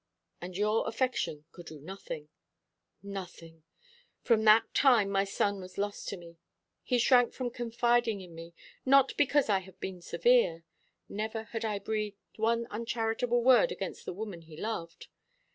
"And 0.41 0.57
your 0.57 0.87
affection 0.87 1.45
could 1.51 1.67
do 1.67 1.79
nothing." 1.79 2.29
"Nothing. 3.03 3.61
From 4.23 4.45
that 4.45 4.73
time 4.73 5.11
my 5.11 5.25
son 5.25 5.61
was 5.61 5.77
lost 5.77 6.07
to 6.09 6.17
me. 6.17 6.37
He 6.81 6.97
shrank 6.97 7.33
from 7.35 7.51
confiding 7.51 8.19
in 8.19 8.33
me, 8.33 8.55
not 8.83 9.15
because 9.15 9.47
I 9.47 9.59
had 9.59 9.79
been 9.79 10.01
severe 10.01 10.63
never 11.07 11.43
had 11.43 11.63
I 11.63 11.77
breathed 11.77 12.17
one 12.37 12.65
uncharitable 12.71 13.43
word 13.43 13.71
against 13.71 14.05
the 14.05 14.13
woman 14.13 14.41
he 14.41 14.57
loved. 14.57 15.05